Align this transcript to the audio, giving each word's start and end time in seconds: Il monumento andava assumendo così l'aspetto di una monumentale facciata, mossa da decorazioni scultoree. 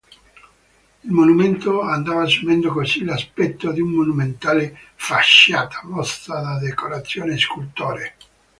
Il 1.03 1.11
monumento 1.11 1.81
andava 1.83 2.23
assumendo 2.23 2.71
così 2.71 3.03
l'aspetto 3.05 3.71
di 3.71 3.81
una 3.81 3.97
monumentale 3.97 4.75
facciata, 4.95 5.81
mossa 5.83 6.41
da 6.41 6.57
decorazioni 6.57 7.37
scultoree. 7.37 8.15